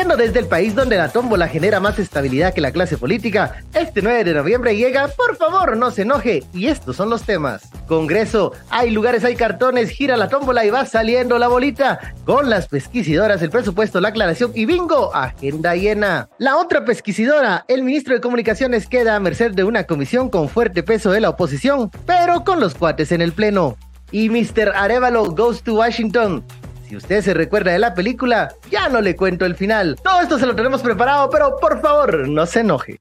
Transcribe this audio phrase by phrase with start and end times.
[0.00, 4.00] Transmitiendo desde el país donde la tómbola genera más estabilidad que la clase política, este
[4.00, 7.68] 9 de noviembre llega, por favor no se enoje, y estos son los temas.
[7.86, 12.14] Congreso, hay lugares, hay cartones, gira la tómbola y va saliendo la bolita.
[12.24, 16.30] Con las pesquisidoras, el presupuesto, la aclaración y bingo, agenda llena.
[16.38, 20.82] La otra pesquisidora, el ministro de Comunicaciones queda a merced de una comisión con fuerte
[20.82, 23.76] peso de la oposición, pero con los cuates en el pleno.
[24.12, 24.72] Y Mr.
[24.74, 26.42] Arevalo goes to Washington.
[26.90, 29.94] Si usted se recuerda de la película, ya no le cuento el final.
[30.02, 33.00] Todo esto se lo tenemos preparado, pero por favor, no se enoje.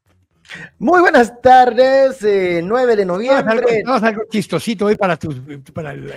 [0.77, 3.81] Muy buenas tardes, 9 de noviembre.
[3.83, 5.41] Vamos algo chistosito hoy para tus.
[5.73, 6.07] Para el,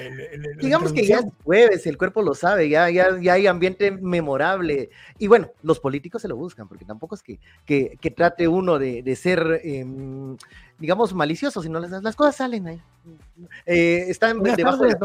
[0.60, 4.90] Digamos que ya es jueves, el cuerpo lo sabe, ya, ya, ya hay ambiente memorable.
[5.18, 8.78] Y bueno, los políticos se lo buscan, porque tampoco es que, que, que trate uno
[8.78, 9.86] de, de ser, eh,
[10.78, 12.82] digamos, malicioso, sino las, las cosas salen ahí.
[13.64, 14.98] Eh, están debajo de la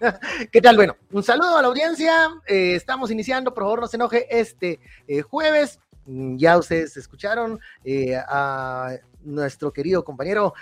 [0.52, 0.76] ¿Qué tal?
[0.76, 2.30] Bueno, un saludo a la audiencia.
[2.46, 5.80] Eh, estamos iniciando, por favor, no se enoje, este eh, jueves.
[6.06, 10.54] Mm, ya ustedes escucharon eh, a nuestro querido compañero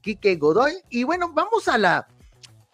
[0.00, 0.74] Quique Godoy.
[0.90, 2.08] Y bueno, vamos a la.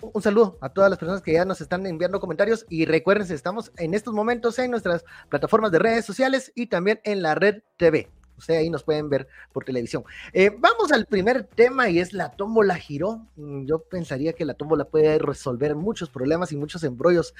[0.00, 3.72] Un saludo a todas las personas que ya nos están enviando comentarios y recuerden, estamos
[3.76, 8.08] en estos momentos en nuestras plataformas de redes sociales y también en la red TV.
[8.38, 10.04] Ustedes ahí nos pueden ver por televisión.
[10.32, 13.26] Eh, vamos al primer tema y es la tómbola giró.
[13.36, 17.34] Mm, Yo pensaría que la tómbola puede resolver muchos problemas y muchos embrollos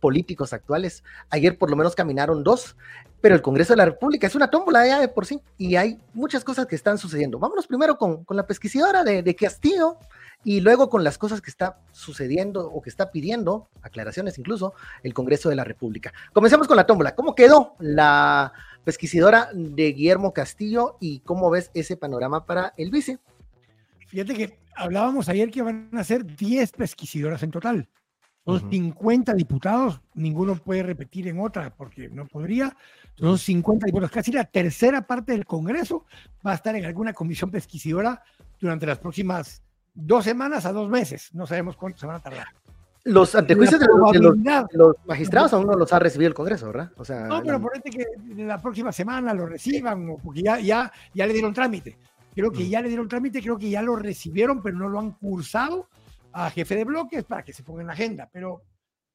[0.00, 1.02] políticos actuales.
[1.30, 2.76] Ayer por lo menos caminaron dos,
[3.20, 5.98] pero el Congreso de la República es una tómbola ya de por sí y hay
[6.12, 7.38] muchas cosas que están sucediendo.
[7.38, 9.98] Vámonos primero con, con la pesquisidora de, de Castillo
[10.44, 15.14] y luego con las cosas que está sucediendo o que está pidiendo, aclaraciones incluso, el
[15.14, 16.12] Congreso de la República.
[16.32, 17.14] Comencemos con la tómbola.
[17.14, 18.52] ¿Cómo quedó la
[18.84, 23.18] pesquisidora de Guillermo Castillo y cómo ves ese panorama para el vice?
[24.08, 27.88] Fíjate que hablábamos ayer que van a ser 10 pesquisidoras en total.
[28.44, 28.70] Son uh -huh.
[28.70, 32.76] 50 diputados, ninguno puede repetir en otra porque no podría.
[33.14, 36.04] Son 50 diputados, casi la tercera parte del Congreso
[36.46, 38.22] va a estar en alguna comisión pesquisidora
[38.60, 39.62] durante las próximas
[39.94, 41.30] dos semanas a dos meses.
[41.32, 42.48] No sabemos cuánto se van a tardar.
[43.04, 46.34] Los antejuicios de, los, de, los, de los, magistrados aún no los ha recibido el
[46.34, 46.90] Congreso, ¿verdad?
[46.96, 48.06] O sea, no, pero por que
[48.36, 51.98] la próxima semana lo reciban, o porque ya, ya, ya le dieron trámite.
[52.34, 52.68] Creo que mm.
[52.68, 55.88] ya le dieron trámite, creo que ya lo recibieron, pero no lo han cursado
[56.32, 58.62] a jefe de bloques para que se ponga en la agenda, pero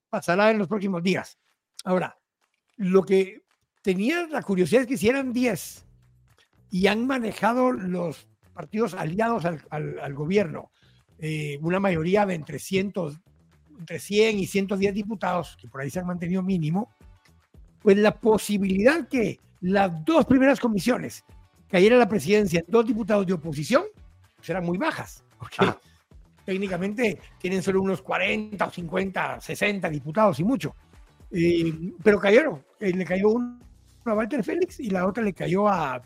[0.08, 1.40] pasará en los próximos días.
[1.84, 2.16] Ahora,
[2.78, 3.42] lo que
[3.82, 5.86] tenía la curiosidad es que si eran 10
[6.70, 10.72] y han manejado los partidos aliados al, al, al gobierno,
[11.18, 13.20] eh, una mayoría de entre, cientos,
[13.80, 16.90] entre 100 y 110 diputados, que por ahí se han mantenido mínimo,
[17.82, 21.24] pues la posibilidad que las dos primeras comisiones
[21.70, 23.84] cayera la presidencia en dos diputados de oposición
[24.42, 25.80] serán muy bajas, porque ah.
[26.46, 30.76] técnicamente tienen solo unos 40 o 50, 60 diputados y mucho.
[31.32, 33.60] Eh, pero cayeron, eh, le cayó uno
[34.06, 36.02] a Walter Félix y la otra le cayó a,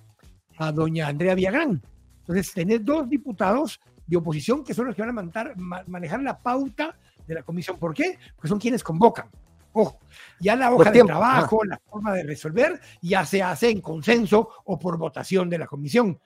[0.57, 1.81] a doña Andrea Villagrán.
[2.19, 6.97] Entonces, tener dos diputados de oposición que son los que van a manejar la pauta
[7.27, 7.77] de la comisión.
[7.77, 8.17] ¿Por qué?
[8.35, 9.29] Porque son quienes convocan.
[9.73, 9.99] Ojo,
[10.39, 11.67] ya la hoja de trabajo, ah.
[11.67, 16.19] la forma de resolver, ya se hace en consenso o por votación de la comisión.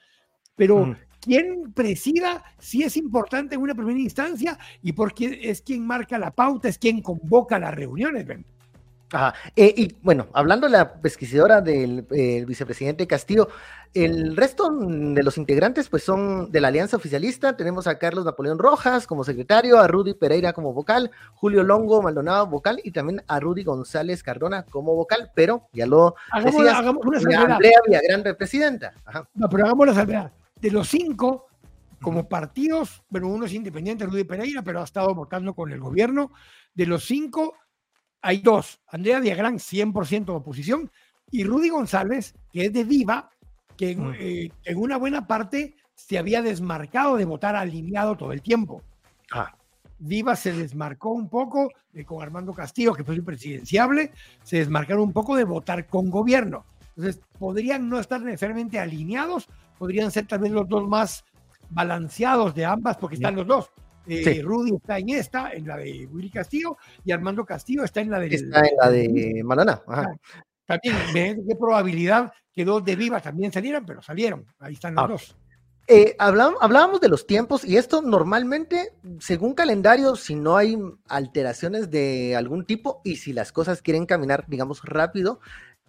[0.55, 0.95] Pero mm.
[1.21, 6.31] quién presida sí es importante en una primera instancia y porque es quien marca la
[6.31, 8.45] pauta, es quien convoca las reuniones, ¿ven?
[9.11, 9.33] Ajá.
[9.55, 13.47] Eh, y bueno, hablando de la pesquisidora del eh, vicepresidente Castillo,
[13.93, 17.55] el resto de los integrantes pues son de la alianza oficialista.
[17.55, 22.47] Tenemos a Carlos Napoleón Rojas como secretario, a Rudy Pereira como vocal, Julio Longo Maldonado
[22.47, 27.05] vocal y también a Rudy González Cardona como vocal, pero ya lo hagamos, decías, hagamos
[27.05, 28.93] una Andrea Villagrán presidenta.
[29.05, 29.27] Ajá.
[29.33, 30.31] No, pero hagamos la salvedad.
[30.59, 31.47] De los cinco,
[32.01, 36.31] como partidos, bueno, uno es independiente, Rudy Pereira, pero ha estado votando con el gobierno.
[36.73, 37.55] De los cinco,
[38.21, 40.91] hay dos, Andrea Diagrán, 100% de oposición,
[41.31, 43.29] y Rudy González, que es de Viva,
[43.75, 48.41] que en, eh, en, una buena parte se había desmarcado de votar alineado todo el
[48.41, 48.81] tiempo.
[49.31, 49.53] Ah.
[49.99, 51.71] Viva se desmarcó un poco
[52.05, 54.11] con Armando Castillo, que fue su presidenciable,
[54.43, 56.65] se desmarcaron un poco de votar con gobierno.
[56.95, 59.47] Entonces, podrían no estar necesariamente alineados,
[59.77, 61.23] podrían ser también los dos más
[61.69, 63.71] balanceados de ambas, porque están los dos.
[64.07, 64.41] Eh, sí.
[64.41, 68.19] Rudy está en esta, en la de Willy Castillo, y Armando Castillo está en la
[68.19, 68.27] de.
[68.27, 69.81] Está en la de Malana.
[69.87, 70.15] Ajá.
[70.65, 74.45] También, qué probabilidad que dos de Viva también salieran, pero salieron.
[74.59, 75.07] Ahí están los ah.
[75.07, 75.37] dos.
[75.89, 80.77] Eh, hablábamos de los tiempos y esto normalmente, según calendario, si no hay
[81.07, 85.39] alteraciones de algún tipo y si las cosas quieren caminar, digamos, rápido,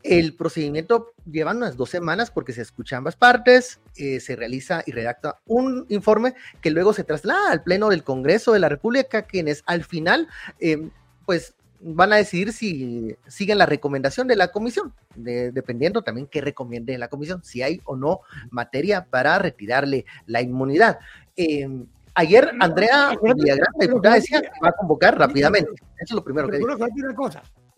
[0.02, 4.92] el procedimiento lleva unas dos semanas porque se escucha ambas partes, eh, se realiza y
[4.92, 9.62] redacta un informe que luego se traslada al Pleno del Congreso de la República, quienes
[9.66, 10.28] al final,
[10.60, 10.88] eh,
[11.26, 16.98] pues van a decidir si siguen la recomendación de la comisión, dependiendo también qué recomiende
[16.98, 20.98] la comisión, si hay o no materia para retirarle la inmunidad.
[21.36, 25.70] Em, ayer Andrea Villagrán, diputada, decía que va a convocar rápidamente.
[25.72, 26.76] Eso es lo primero que dijo.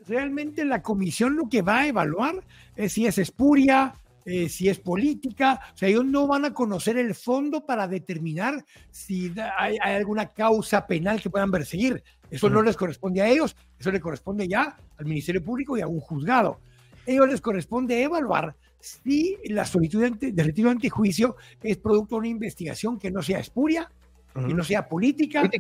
[0.07, 2.43] Realmente la comisión lo que va a evaluar
[2.77, 3.95] es si es espuria,
[4.25, 8.65] eh, si es política, o sea, ellos no van a conocer el fondo para determinar
[8.91, 12.03] si hay, alguna causa penal que puedan perseguir.
[12.31, 15.87] Eso no les corresponde a ellos, eso le corresponde ya al Ministerio Público y a
[15.87, 16.61] un juzgado.
[17.07, 22.29] ellos les corresponde evaluar si la solicitud de, retiro ante juicio es producto de una
[22.29, 23.91] investigación que no sea espuria,
[24.35, 25.51] que no sea política,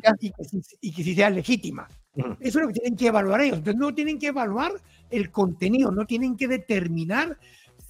[0.80, 1.88] Y, que, sí sea legítima.
[2.14, 3.58] Eso es lo que tienen que evaluar ellos.
[3.58, 4.72] Entonces no tienen que evaluar
[5.10, 7.38] el contenido, no tienen que determinar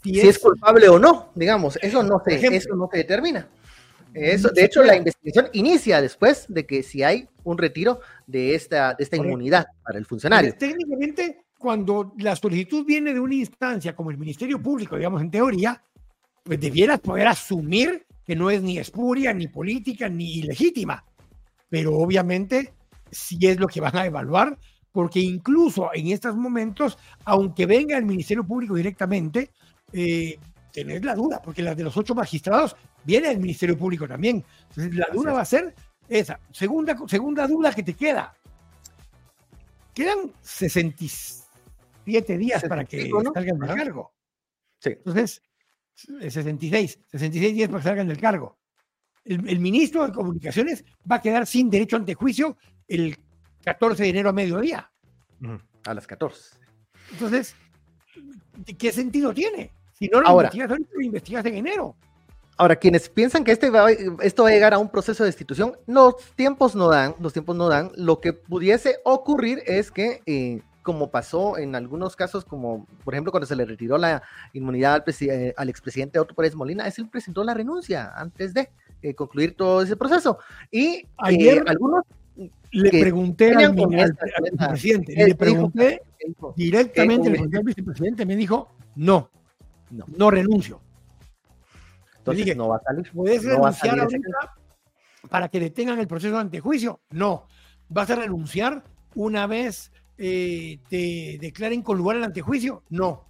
[0.02, 3.48] si, es, culpable o no, digamos, eso no se, eso no se determina.
[4.14, 8.94] Eso, de hecho, la investigación inicia después de que si hay un retiro de esta,
[8.94, 10.54] de esta inmunidad para el funcionario.
[10.58, 15.80] Técnicamente, cuando la solicitud viene de una instancia como el Ministerio Público, digamos en teoría,
[16.42, 21.04] pues debieras poder asumir que no es ni espuria, ni política, ni ilegítima.
[21.68, 22.72] Pero obviamente
[23.10, 24.58] sí es lo que van a evaluar,
[24.92, 29.50] porque incluso en estos momentos, aunque venga el Ministerio Público directamente,
[29.92, 30.38] eh,
[30.72, 34.44] tener la duda, porque la de los ocho magistrados viene del Ministerio Público también.
[34.68, 35.74] Entonces, la duda va a ser
[36.08, 36.40] esa.
[36.52, 38.34] Segunda, segunda duda que te queda.
[39.94, 44.12] Quedan 67 días para que salgan del cargo.
[44.78, 44.90] Sí.
[44.90, 45.42] Entonces,
[45.94, 48.58] 66, 66 días para que salgan del cargo.
[49.24, 52.56] El, el, ministro de Comunicaciones va a quedar sin derecho ante juicio
[52.90, 53.16] el
[53.64, 54.90] 14 de enero a mediodía.
[55.86, 56.56] A las 14.
[57.12, 57.54] Entonces,
[58.78, 59.72] ¿qué sentido tiene?
[59.92, 61.96] Si no lo ahora, investigas, lo investigas en enero.
[62.56, 63.70] Ahora, quienes piensan que este
[64.22, 67.56] esto va a llegar a un proceso de destitución, los tiempos no dan, los tiempos
[67.56, 67.90] no dan.
[67.96, 73.30] Lo que pudiese ocurrir es que, eh, como pasó en algunos casos, como por ejemplo
[73.30, 74.22] cuando se le retiró la
[74.52, 78.70] inmunidad al, eh, al expresidente Otto Pérez Molina, es él presentó la renuncia antes de
[79.02, 80.38] eh, concluir todo ese proceso.
[80.70, 82.04] Y ayer algunos
[82.72, 83.74] le pregunté al,
[84.68, 86.02] presidente, le pregunté
[86.56, 89.30] directamente al vicepresidente, me dijo, no,
[89.90, 90.80] no, no renuncio.
[92.18, 93.10] Entonces no va a salir.
[93.12, 94.28] ¿Puedes renunciar ahorita
[95.28, 97.00] para que detengan el proceso de antejuicio?
[97.10, 97.46] No.
[97.88, 98.84] ¿Vas a renunciar
[99.14, 102.84] una vez eh, te declaren con lugar el antejuicio?
[102.88, 103.26] No.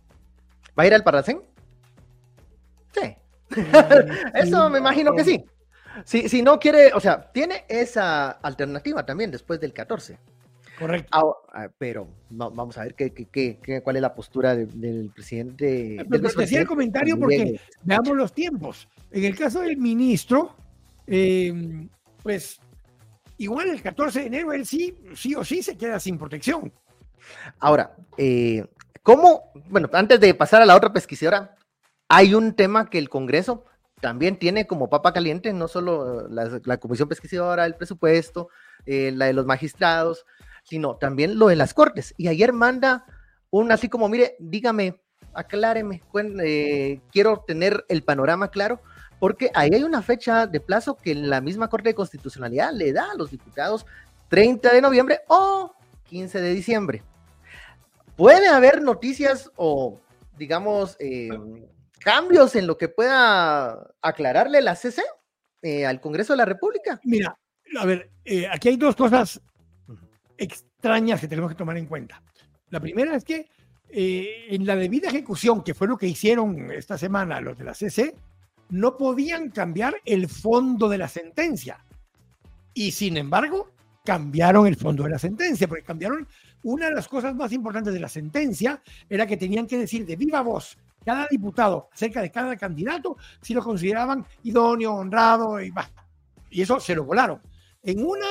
[0.79, 1.41] ¿Va a ir al Paracén?
[2.93, 3.17] Sí.
[4.35, 5.45] Eso me imagino que sí.
[6.05, 10.19] Si, si no quiere, o sea, tiene esa alternativa también después del 14.
[10.81, 11.43] Correcto.
[11.53, 15.99] Ah, pero vamos a ver qué, qué, cuál es la postura del presidente.
[16.09, 18.89] Pero te hacía el comentario porque veamos los tiempos.
[19.11, 20.57] En el caso del ministro,
[21.07, 21.87] em,
[22.23, 22.61] pues
[23.37, 26.73] igual el 14 de enero él sí, sí o sí se queda sin protección.
[27.59, 28.67] Ahora, eh,
[29.03, 29.53] ¿cómo?
[29.69, 31.57] Bueno, antes de pasar a la otra pesquisadora,
[32.09, 33.67] hay un tema que el Congreso
[34.01, 38.49] también tiene como papa caliente, no solo la, Comisión Pesquisadora, el presupuesto,
[38.87, 40.27] eh, la de los magistrados,
[40.65, 42.15] sino también lo de las cortes.
[42.17, 43.05] Y ayer manda
[43.51, 45.01] un así como, mire, dígame,
[45.35, 46.03] acláreme,
[46.43, 48.81] eh, quiero tener el panorama claro,
[49.19, 53.11] porque ahí hay una fecha de plazo que la misma Corte de Constitucionalidad le da
[53.13, 53.87] a los diputados
[54.29, 57.03] 30 de noviembre o 15 de diciembre.
[58.17, 60.01] Puede haber noticias o,
[60.39, 61.29] digamos, eh,
[62.01, 65.03] cambios en lo que pueda aclararle la CC
[65.63, 67.01] eh, al Congreso de la República.
[67.05, 67.39] Mira,
[67.79, 68.11] a ver,
[68.51, 69.41] aquí hay dos cosas
[70.37, 72.23] extrañas que tenemos que tomar en cuenta.
[72.71, 73.49] La primera es que
[73.89, 77.75] eh, en la debida ejecución, que fue lo que hicieron esta semana los de la
[77.75, 78.15] CC,
[78.71, 81.85] no podían cambiar el fondo de la sentencia.
[82.73, 83.73] Y sin embargo,
[84.05, 86.27] cambiaron el fondo de la sentencia, porque cambiaron
[86.63, 90.17] una de las cosas más importantes de la sentencia, era que tenían que decir de
[90.17, 96.07] viva voz cada diputado acerca de cada candidato si lo consideraban idóneo, honrado y basta.
[96.51, 97.41] Y eso se lo volaron.
[97.83, 98.27] En una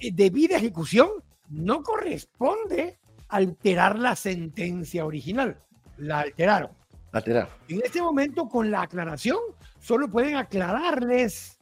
[0.00, 1.10] debida ejecución
[1.48, 5.58] no corresponde alterar la sentencia original.
[5.98, 6.70] La alteraron.
[7.12, 7.50] Alteraron.
[7.68, 9.38] En este momento, con la aclaración,
[9.78, 11.58] solo pueden aclararles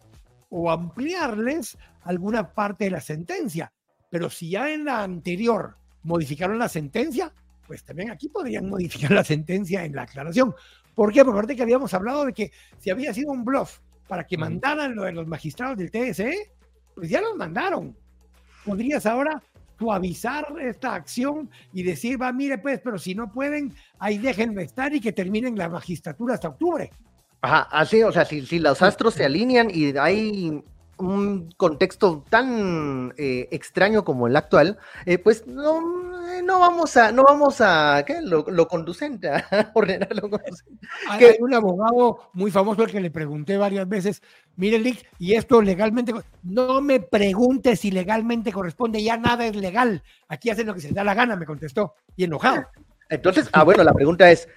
[0.48, 3.72] o ampliarles alguna parte de la sentencia.
[4.10, 7.32] Pero si ya en la anterior modificaron la sentencia,
[7.70, 10.52] pues también aquí podrían modificar la sentencia en la aclaración.
[10.96, 11.24] ¿Por qué?
[11.24, 12.50] Porque aparte que habíamos hablado de que
[12.80, 16.50] si había sido un bluff para que mandaran lo de los magistrados del TSE,
[16.96, 17.94] pues ya los mandaron
[18.64, 19.40] podrías ahora
[19.78, 24.92] suavizar esta acción y decir, va, mire, pues, pero si no pueden, ahí déjenme estar
[24.92, 26.90] y que terminen la magistratura hasta octubre.
[27.40, 30.62] Ajá, así, o sea, si, si los astros se alinean y hay
[30.98, 37.24] un contexto tan eh, extraño como el actual, eh, pues no, no vamos a, no
[37.24, 38.20] vamos a, ¿qué?
[38.22, 39.44] Lo, lo conducente, a
[39.74, 40.86] ordenar lo conducente.
[41.08, 44.22] Hay, hay un abogado muy famoso al que le pregunté varias veces,
[44.56, 50.02] mire Lick, y esto legalmente, no me pregunte si legalmente corresponde, ya nada es legal,
[50.28, 52.66] aquí hacen lo que se les da la gana, me contestó, y enojado.
[53.08, 54.48] Entonces, ah, bueno, la pregunta es,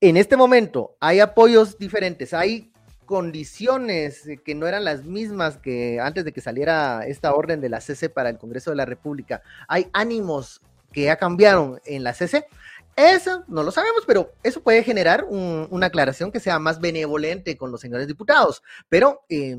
[0.00, 2.32] en este momento, ¿hay apoyos diferentes?
[2.32, 2.72] ¿Hay
[3.04, 7.82] condiciones que no eran las mismas que antes de que saliera esta orden de la
[7.82, 9.42] CC para el Congreso de la República?
[9.68, 12.46] ¿Hay ánimos que ya cambiaron en la CC?
[12.96, 17.56] Eso no lo sabemos, pero eso puede generar un, una aclaración que sea más benevolente
[17.56, 18.62] con los señores diputados.
[18.88, 19.56] Pero eh,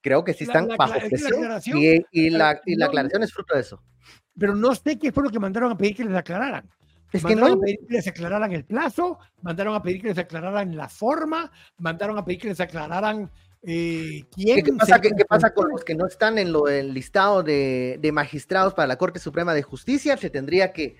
[0.00, 2.86] creo que sí están La- la bajo es que presión y, y la, y la
[2.86, 3.82] no- aclaración es fruto de eso.
[4.38, 6.68] Pero no sé qué fue lo que mandaron a pedir que les aclararan.
[7.12, 10.18] Es que no a pedir que les aclararan el plazo, mandaron a pedir que les
[10.18, 13.30] aclararan la forma, mandaron a pedir que les aclararan
[13.66, 14.64] eh, quién.
[14.64, 16.92] ¿Qué, pasa, sería qué- qué pasa con el- los que no están en lo del
[16.94, 20.16] listado de, de magistrados para la Corte Suprema de Justicia?
[20.16, 20.96] ¿Se tendría que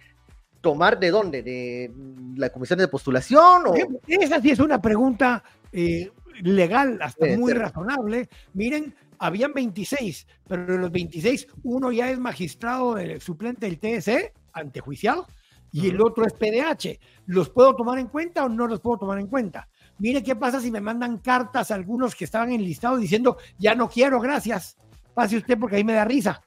[0.60, 1.42] tomar de dónde?
[1.42, 1.92] ¿De
[2.36, 3.66] la comisión de postulación?
[3.66, 3.74] O...
[4.06, 6.10] Esa sí es una pregunta eh,
[6.42, 8.28] legal, hasta muy razonable.
[8.54, 14.32] Miren, habían 26, pero de los 26, uno ya es magistrado de- suplente del TSE,
[14.52, 15.26] antejuiciado,
[15.70, 16.98] y el otro es PDH.
[17.26, 19.68] ¿Los puedo tomar en cuenta o no los puedo tomar en cuenta?
[19.98, 23.88] Mire qué pasa si me mandan cartas a algunos que estaban enlistados diciendo, ya no
[23.88, 24.76] quiero, gracias.
[25.14, 26.42] Pase usted porque ahí me da risa.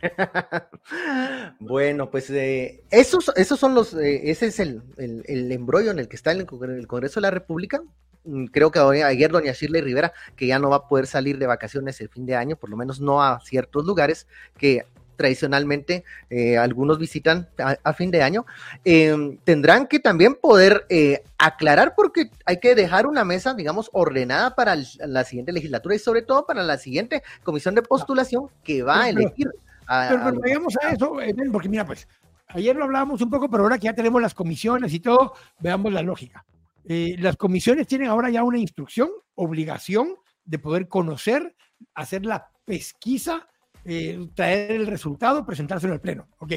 [1.60, 6.08] Bueno, pues eh, esos, esos son los, eh, ese es el, el, embrollo en el
[6.08, 7.82] que está el, el Congreso de la República.
[8.24, 11.46] Mm, Creo que ayer doña Shirley Rivera, que ya no va a poder salir de
[11.46, 14.86] vacaciones el fin de año, por lo menos no a ciertos lugares que
[15.20, 18.46] tradicionalmente eh, algunos visitan a, a fin de año,
[18.86, 24.54] eh, tendrán que también poder eh, aclarar porque hay que dejar una mesa, digamos, ordenada
[24.54, 28.82] para el- la siguiente legislatura y sobre todo para la siguiente comisión de postulación que
[28.82, 29.48] va a elegir.
[29.86, 31.16] a- Pero, pero vayamos a eso,
[31.52, 32.08] porque mira, pues,
[32.48, 35.92] ayer lo hablábamos un poco, pero ahora que ya tenemos las comisiones y todo, veamos
[35.92, 36.46] la lógica.
[36.88, 40.14] Eh, las comisiones tienen ahora ya una instrucción, obligación
[40.46, 41.54] de poder conocer,
[41.94, 43.46] hacer la pesquisa,
[43.84, 46.28] eh, traer el resultado, presentárselo al Pleno.
[46.38, 46.52] Ok.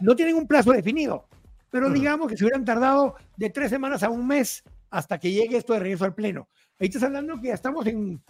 [0.00, 1.26] No tienen un plazo definido,
[1.70, 5.56] pero digamos que se hubieran tardado de tres semanas a un mes hasta que llegue
[5.56, 6.48] esto de regreso al Pleno.
[6.80, 8.20] Ahí estás hablando que ya estamos en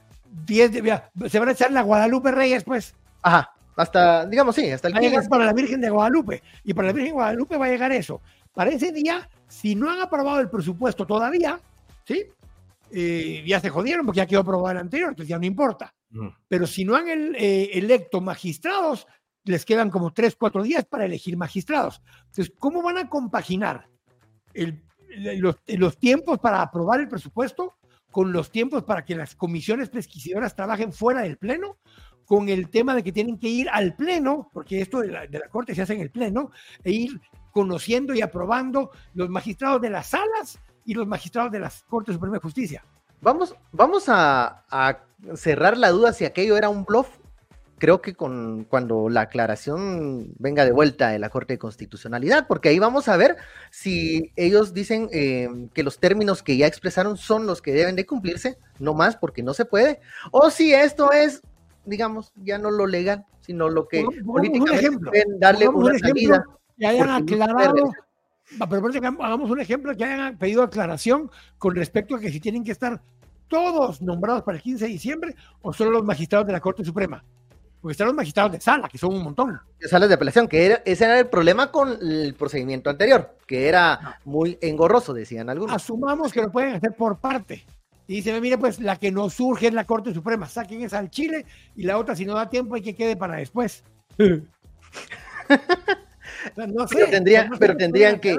[0.46, 0.82] 10 de...
[0.82, 2.94] ya, Se van a echar la Guadalupe Reyes, pues.
[3.22, 5.30] Ajá, hasta, digamos, sí, hasta el Va a llegar 15.
[5.30, 6.42] para la Virgen de Guadalupe.
[6.64, 8.20] Y para la Virgen de Guadalupe va a llegar eso.
[8.52, 11.60] Para ese día, si no han aprobado el presupuesto todavía,
[12.04, 12.24] ¿sí?
[12.90, 15.94] Eh, ya se jodieron porque ya quedó aprobado el anterior, entonces ya no importa.
[16.48, 19.06] Pero si no han el- eh, electo magistrados,
[19.44, 22.02] les quedan como tres, cuatro días para elegir magistrados.
[22.26, 23.88] Entonces, ¿cómo van a compaginar
[24.54, 24.82] el-
[25.38, 27.76] los, los tiempos para aprobar el presupuesto
[28.10, 31.78] con los tiempos para que las comisiones pesquisadoras trabajen fuera del Pleno?
[32.24, 35.38] con el tema de que tienen que ir al pleno, porque esto de la, de
[35.38, 36.50] la Corte se hace en el pleno,
[36.84, 37.18] e ir
[37.52, 42.34] conociendo y aprobando los magistrados de las salas y los magistrados de la Corte Suprema
[42.36, 42.84] de Justicia.
[43.22, 47.08] Vamos, vamos a, a cerrar la duda si aquello era un bluff.
[47.78, 52.70] Creo que con cuando la aclaración venga de vuelta de la Corte de Constitucionalidad, porque
[52.70, 53.36] ahí vamos a ver
[53.70, 58.04] si ellos dicen eh, que los términos que ya expresaron son los que deben de
[58.04, 60.00] cumplirse, no más porque no se puede,
[60.32, 61.40] o si esto es,
[61.84, 65.98] digamos, ya no lo legal, sino lo que un políticamente ejemplo, pueden darle una un
[66.00, 66.44] salida.
[66.76, 67.92] que hayan no aclarado,
[68.60, 72.64] Va, pero hagamos un ejemplo que hayan pedido aclaración con respecto a que si tienen
[72.64, 73.00] que estar
[73.48, 77.24] todos nombrados para el 15 de diciembre o solo los magistrados de la Corte Suprema.
[77.80, 79.60] Porque están los magistrados de sala, que son un montón.
[79.78, 83.68] de salas de apelación, que era, ese era el problema con el procedimiento anterior, que
[83.68, 85.74] era muy engorroso, decían algunos.
[85.76, 87.64] Asumamos que lo pueden hacer por parte.
[88.08, 90.48] Y dice, mire, pues la que nos surge es la Corte Suprema.
[90.48, 91.44] Saquen esa al Chile
[91.76, 93.84] y la otra, si no da tiempo, hay que quede para después.
[96.52, 98.36] O sea, no sé, Pero no pero tendrían que-.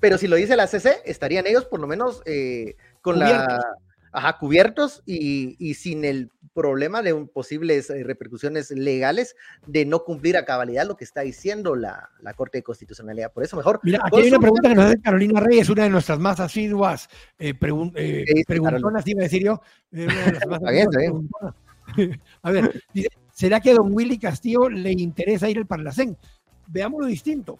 [0.00, 3.46] Pero si lo dice la CC, estarían ellos por lo menos eh, con Cubiertos.
[3.48, 3.76] la
[4.14, 9.34] ajá, cubiertos y, y sin el problema de un- posibles eh, repercusiones legales
[9.66, 13.32] de no cumplir a cabalidad lo que está diciendo la, la Corte de Constitucionalidad.
[13.32, 13.80] Por eso mejor.
[13.82, 17.08] Mira, aquí hay una pregunta que nos hace Carolina Reyes, una de nuestras más asiduas
[17.38, 19.60] eh, pregun- eh, ¿Qué dice preguntonas, iba a decir yo.
[19.92, 21.28] eh, una de las más bien.
[22.42, 26.16] A ver, dice, ¿será que a don Willy Castillo le interesa ir al Parlacén?
[26.68, 27.58] Veamos lo distinto.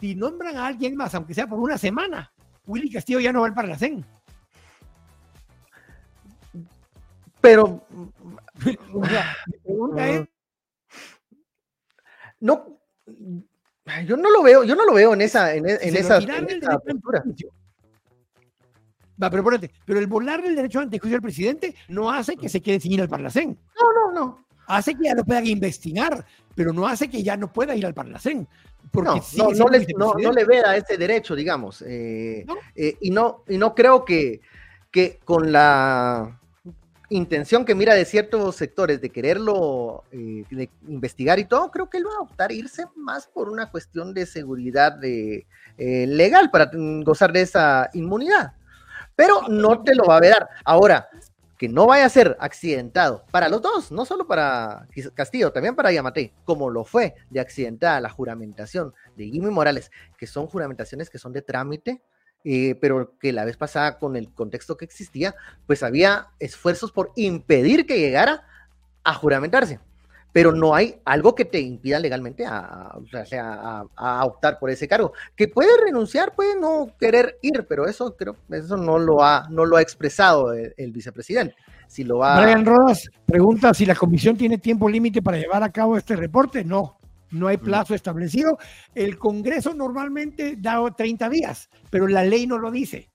[0.00, 2.32] Si nombran a alguien más, aunque sea por una semana,
[2.66, 4.04] Willy Castillo ya no va al Parlacén.
[7.40, 7.86] Pero
[8.94, 10.28] O sea, mi pregunta es,
[12.40, 12.78] no,
[14.06, 16.18] yo no lo veo, yo no lo veo en esa, en, e- en ¿se esa,
[16.18, 16.80] en esa?
[19.22, 22.48] Va, pero ponete, pero el volarle el derecho de antejuicio al presidente no hace que
[22.48, 23.58] se quede sin ir al Parlacén.
[23.80, 24.46] No, no, no.
[24.66, 27.94] Hace que ya lo puedan investigar, pero no hace que ya no pueda ir al
[27.94, 28.46] Parlacén.
[28.92, 31.82] Porque no, no, le, no, le vea ese derecho, digamos.
[31.82, 34.40] Eh, eh, y, no, y no creo que,
[34.90, 36.38] que con la
[37.08, 41.98] intención que mira de ciertos sectores de quererlo eh, de investigar y todo, creo que
[41.98, 45.46] él va a optar irse más por una cuestión de seguridad de,
[45.78, 46.70] legal para
[47.04, 48.54] gozar de esa inmunidad
[49.16, 50.46] pero no te lo va a ver.
[50.62, 51.08] Ahora,
[51.58, 55.90] que no vaya a ser accidentado para los dos, no solo para Castillo, también para
[55.90, 61.18] Yamate, como lo fue de accidentada la juramentación de Jimmy Morales, que son juramentaciones que
[61.18, 62.02] son de trámite,
[62.48, 65.34] eh, pero que la vez pasada con el contexto que existía,
[65.66, 68.44] pues había esfuerzos por impedir que llegara
[69.02, 69.80] a juramentarse
[70.36, 72.92] pero no hay algo que te impida legalmente a,
[74.22, 75.14] optar por ese cargo.
[75.34, 79.64] Que puede renunciar, puede no querer ir, pero eso creo, eso no lo ha, no
[79.64, 81.56] lo ha expresado el, vicepresidente.
[81.88, 82.38] Si lo va...
[82.38, 86.62] Brian Rodas pregunta si la comisión tiene tiempo límite para llevar a cabo este reporte.
[86.62, 86.98] No,
[87.30, 88.58] no hay plazo establecido.
[88.94, 93.10] El Congreso normalmente da 30 días, pero la ley no lo dice.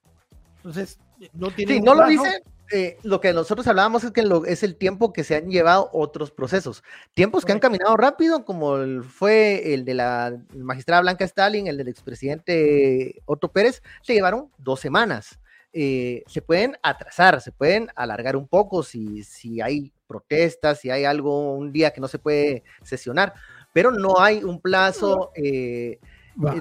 [0.56, 0.98] Entonces,
[1.32, 1.74] no tiene.
[1.74, 2.42] Sí, no lo dice,
[2.72, 6.30] eh, lo que nosotros hablábamos es que es el tiempo que se han llevado otros
[6.30, 6.82] procesos.
[7.12, 11.88] Tiempos que han caminado rápido, como fue el de la magistrada Blanca Stalin, el del
[11.88, 15.38] expresidente Otto Pérez, se llevaron dos semanas.
[15.74, 21.04] Eh, se pueden atrasar, se pueden alargar un poco si, si hay protestas, si hay
[21.04, 23.34] algo, un día que no se puede sesionar,
[23.72, 25.98] pero no hay un plazo eh,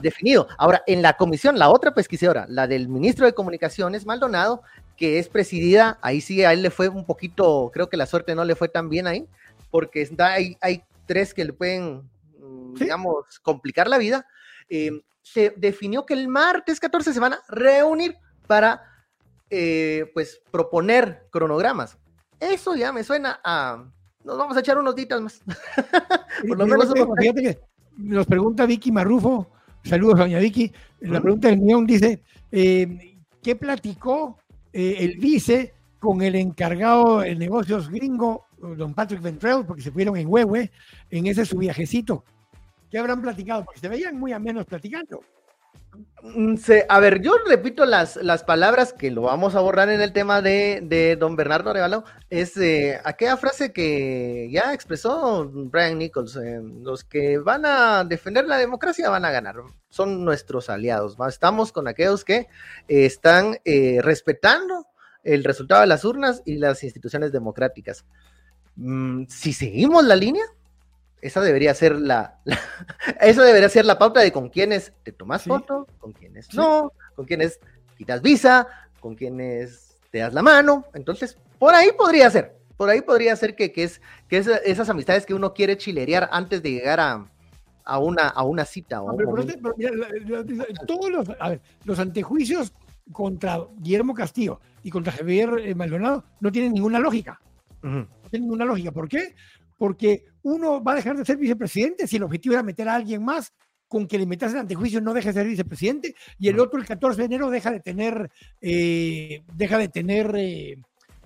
[0.02, 0.48] definido.
[0.58, 4.64] Ahora, en la comisión, la otra pesquisadora, la del ministro de Comunicaciones, Maldonado,
[4.98, 8.36] que es presidida, ahí sí a él le fue un poquito, creo que la suerte
[8.36, 9.28] no le fue tan bien ahí,
[9.70, 12.10] porque está, hay, hay tres que le pueden,
[12.40, 14.26] mm, digamos, complicar la vida.
[14.70, 18.84] Eh, se definió que el martes 14 se van a reunir para,
[19.50, 21.98] eh, pues, proponer cronogramas.
[22.40, 23.86] Eso ya me suena a,
[24.24, 25.42] nos vamos a echar unos días más.
[26.48, 26.94] Por lo menos
[27.98, 29.50] nos pregunta Vicky Marrufo,
[29.84, 34.38] saludos doña Vicky, la pregunta del millón dice, eh, ¿qué platicó
[34.74, 40.18] eh, el vice con el encargado de negocios gringo, don Patrick Ventrell, porque se fueron
[40.18, 40.72] en Huehue,
[41.10, 42.24] en ese su viajecito.
[42.90, 43.64] ¿Qué habrán platicado?
[43.64, 45.22] Porque se veían muy a menos platicando.
[46.24, 46.56] Mm,
[46.88, 50.42] a ver, yo repito las, las palabras que lo vamos a borrar en el tema
[50.42, 52.04] de, don Bernardo Arevalo.
[52.30, 58.46] Es eh, aquella frase que ya expresó Brian Nichols: eh, los que van a defender
[58.46, 59.56] la democracia van a ganar,
[59.90, 61.18] son nuestros aliados.
[61.28, 62.48] Estamos con aquellos que
[62.88, 63.58] eh, están
[64.02, 64.88] respetando
[65.24, 68.06] el resultado de las urnas y las instituciones democráticas.
[68.76, 70.46] Mm, si seguimos la línea,
[71.22, 72.40] esa debería ser la,
[73.22, 77.26] esa debería ser la pauta de con quiénes te tomas foto, con quiénes no, con
[77.26, 77.60] quiénes
[77.98, 78.68] quitas visa,
[79.00, 80.86] con quiénes te das la mano.
[80.94, 85.34] Entonces, por ahí podría ser, por ahí podría ser que, es, que esas amistades que
[85.34, 87.26] uno quiere chilerear antes de llegar a,
[87.84, 89.02] a una, a una cita.
[90.88, 92.74] todos los, a ver, los antejuicios
[93.12, 97.40] contra Guillermo Castillo y contra Javier eh, Maldonado no tienen ninguna lógica.
[97.82, 98.92] No tienen ninguna lógica.
[98.92, 99.36] ¿Por qué?
[99.82, 103.26] Porque uno va a dejar de ser vicepresidente si el objetivo era meter a alguien
[103.26, 103.52] más
[103.88, 106.86] con que le metas el antejuicio no deje de ser vicepresidente y el otro el
[106.86, 108.30] 14 de enero deja de tener
[108.62, 110.78] eh, deja de tener eh,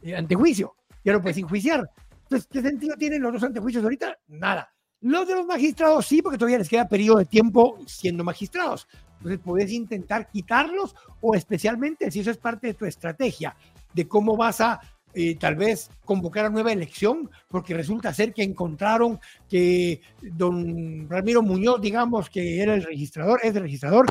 [0.04, 1.90] eh, antejuicio ya lo puedes enjuiciar.
[2.24, 4.18] Entonces ¿qué sentido tienen los dos antejuicios ahorita?
[4.28, 4.74] nada.
[5.02, 8.88] Los de los magistrados sí porque todavía les queda periodo de tiempo siendo magistrados.
[9.18, 13.54] Entonces puedes intentar quitarlos o especialmente si eso es parte de tu estrategia
[13.94, 14.80] de cómo vas a
[15.16, 21.42] eh, tal vez convocar a nueva elección, porque resulta ser que encontraron que don Ramiro
[21.42, 24.06] Muñoz, digamos que era el registrador, es el registrador,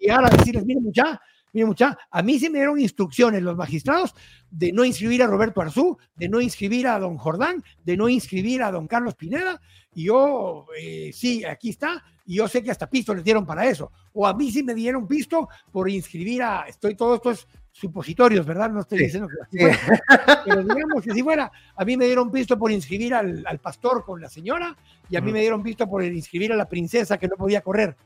[0.00, 1.20] y a decirles, miren mucha,
[1.52, 4.14] miren mucha, a mí se me dieron instrucciones los magistrados
[4.50, 8.62] de no inscribir a Roberto Arzú, de no inscribir a don Jordán, de no inscribir
[8.62, 9.60] a don Carlos Pineda,
[9.94, 13.66] y yo, eh, sí, aquí está, y yo sé que hasta pisto les dieron para
[13.66, 13.90] eso.
[14.12, 18.44] O a mí sí me dieron pisto por inscribir a, estoy todo esto es supositorios,
[18.44, 18.70] ¿verdad?
[18.70, 19.76] No estoy diciendo que así
[20.44, 24.20] Pero digamos que si fuera, a mí me dieron visto por inscribir al, pastor con
[24.20, 24.76] la señora
[25.08, 27.96] y a mí me dieron visto por inscribir a la princesa que no podía correr.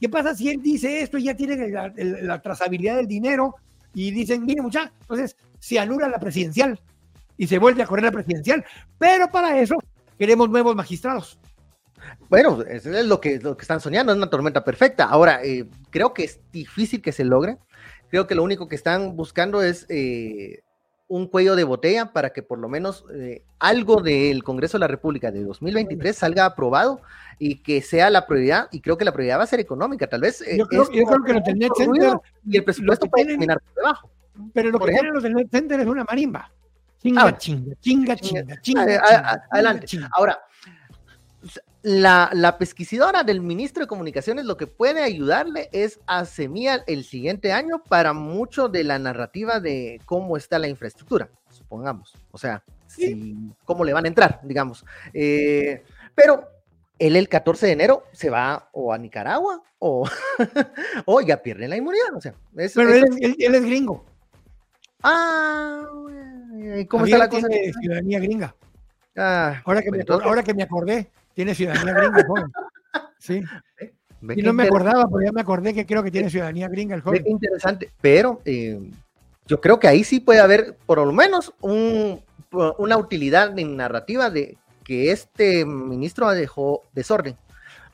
[0.00, 3.56] ¿Qué pasa si él dice esto y ya tiene la, trazabilidad del dinero
[3.92, 6.80] y dicen, mire muchacha, entonces se anula la presidencial
[7.36, 8.64] y se vuelve a correr la presidencial?
[8.98, 9.74] Pero para eso
[10.16, 11.38] queremos nuevos magistrados.
[12.28, 15.06] Bueno, eso es lo que, lo que están soñando, es una tormenta perfecta.
[15.06, 17.58] Ahora, eh, creo que es difícil que se logre
[18.10, 20.62] Creo que lo único que están buscando es eh,
[21.08, 24.88] un cuello de botella para que por lo menos eh, algo del Congreso de la
[24.88, 27.00] República de 2023 salga aprobado
[27.38, 30.20] y que sea la prioridad, y creo que la prioridad va a ser económica, tal
[30.20, 30.42] vez.
[30.42, 34.10] Eh, yo, creo, que lo y el presupuesto puede terminar por debajo.
[34.52, 36.50] Pero lo Por que tienen los del Center es una marimba.
[37.00, 38.82] Chinga, Ah, chinga, chinga, chinga, chinga.
[38.82, 39.86] A- chinga, chinga, adelante.
[39.86, 40.10] chinga.
[40.12, 40.38] Ahora,
[41.82, 47.04] la, la pesquisidora del ministro de Comunicaciones lo que puede ayudarle es a semillar el
[47.04, 52.14] siguiente año para mucho de la narrativa de cómo está la infraestructura, supongamos.
[52.32, 54.84] O sea, si- cómo le van a entrar, digamos.
[55.14, 56.48] Eh, pero
[56.98, 60.08] él el 14 de enero se va o a Nicaragua o,
[61.06, 62.12] o ya pierde la inmunidad.
[62.16, 64.04] O sea, es- Pero es- él, es- él- él es gringo.
[65.02, 65.84] Ah,
[66.76, 67.46] ¿y ¿cómo está la cosa?
[67.48, 68.54] tiene ciudadanía gringa.
[69.16, 72.52] Ah, Ahora que, me, ahora que me acordé, tiene ciudadanía gringa el joven.
[73.20, 73.42] Sí.
[74.36, 77.00] Y no me acordaba, pero ya me acordé que creo que tiene ciudadanía gringa el
[77.00, 77.22] ve joven.
[77.22, 78.90] qué interesante, pero eh,
[79.46, 82.20] yo creo que ahí sí puede haber por lo menos un,
[82.78, 87.36] una utilidad en narrativa de que este ministro dejó desorden,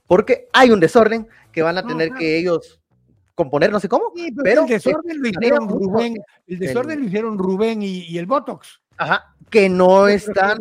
[0.07, 2.21] porque hay un desorden que van a No, tener claro.
[2.21, 2.81] que ellos
[3.35, 6.15] componer, no sé cómo, Sí, pero, pero el desorden lo hicieron Rubén,
[6.47, 8.81] el desorden el- lo hicieron Rubén y, y el Botox.
[8.97, 10.59] Ajá, que no están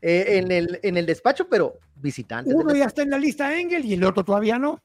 [0.00, 2.52] eh, en, el, en el despacho, pero visitantes.
[2.54, 4.80] Uno ya está en la lista Engel y el otro todavía no.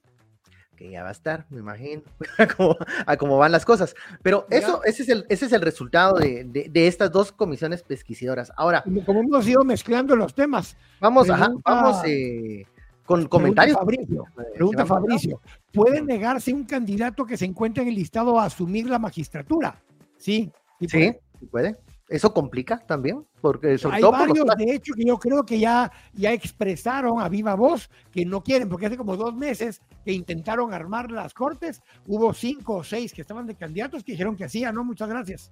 [0.75, 2.03] que ya va a estar, me imagino,
[2.38, 3.95] a cómo, a cómo van las cosas.
[4.21, 7.81] Pero eso, ese es el, ese es el resultado de, de- de estas dos comisiones
[7.81, 8.51] pesquisadoras.
[8.55, 10.77] Ahora, Como, como hemos ido mezclando los temas.
[10.99, 12.65] vamos, ajá, vamos eh,
[13.05, 13.77] con comentarios.
[13.83, 14.25] Pregunta Fabricio.
[14.53, 15.41] Pregunta Fabricio.
[15.73, 19.81] ¿Puede negarse un candidato que se encuentra en el listado a asumir la magistratura?
[20.17, 20.51] Sí.
[20.79, 21.21] Sí, puede.
[21.39, 21.75] sí puede.
[22.10, 25.46] Eso complica también, porque sobre Hay todo por los varios, de hecho, que yo creo
[25.46, 29.82] que ya, ya expresaron a viva voz que no quieren, porque hace como dos meses
[30.06, 34.38] que intentaron armar las cortes, hubo cinco o seis que estaban de candidatos que dijeron
[34.38, 35.52] que hacía, no, muchas gracias.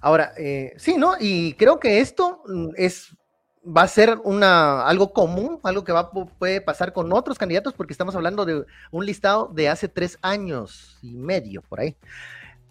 [0.00, 1.12] Ahora, eh, sí, ¿no?
[1.20, 3.16] Y creo que esto mm, es
[3.64, 7.74] va a ser una algo común, algo que va pu- puede pasar con otros candidatos,
[7.74, 11.94] porque estamos hablando de un listado de hace tres años y medio por ahí.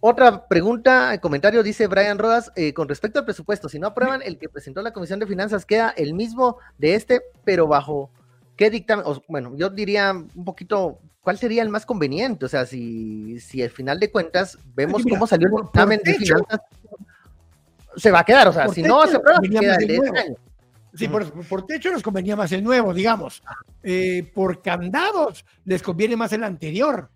[0.01, 4.21] Otra pregunta, eh, comentario dice Brian Rodas, eh, con respecto al presupuesto, si no aprueban
[4.21, 8.09] el que presentó la Comisión de Finanzas, queda el mismo de este, pero bajo
[8.55, 12.45] qué dictamen, o, bueno, yo diría un poquito, ¿cuál sería el más conveniente?
[12.45, 16.13] O sea, si, si al final de cuentas vemos Mira, cómo salió el dictamen de
[16.13, 16.61] finanzas,
[17.97, 20.19] se va a quedar, o sea, si no se aprueba, venía queda el de este
[20.19, 20.35] año.
[20.93, 23.43] Sí, por, por techo les convenía más el nuevo, digamos.
[23.83, 27.09] Eh, por candados les conviene más el anterior,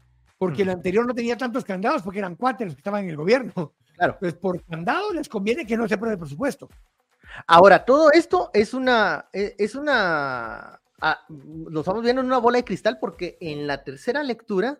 [0.43, 3.17] porque el anterior no tenía tantos candados porque eran cuatro los que estaban en el
[3.17, 3.73] gobierno.
[3.95, 4.17] Claro.
[4.19, 6.69] Pues por candados les conviene que no se apruebe el presupuesto.
[7.47, 12.57] Ahora, todo esto es una, e- es una, ah, nos vamos viendo en una bola
[12.57, 14.79] de cristal porque en la tercera lectura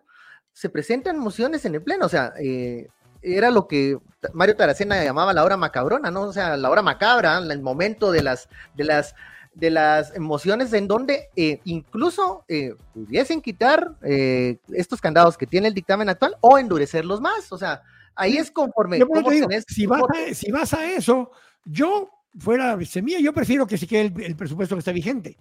[0.52, 2.88] se presentan mociones en el pleno, o sea, eh,
[3.22, 3.98] era lo que
[4.34, 6.22] Mario Taracena llamaba la hora macabrona, ¿no?
[6.22, 9.14] O sea, la hora macabra, el momento de las, de las,
[9.54, 15.68] de las emociones en donde eh, incluso eh, pudiesen quitar eh, estos candados que tiene
[15.68, 17.82] el dictamen actual o endurecerlos más, o sea,
[18.16, 18.98] ahí es conforme.
[18.98, 21.30] Yo digo, tenés- si, vas a, si vas a eso,
[21.64, 25.36] yo fuera semilla, yo prefiero que se quede el, el presupuesto que está vigente.